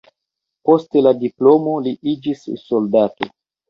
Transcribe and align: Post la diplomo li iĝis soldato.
Post 0.69 0.97
la 1.09 1.13
diplomo 1.25 1.79
li 1.89 1.97
iĝis 2.17 2.45
soldato. 2.67 3.35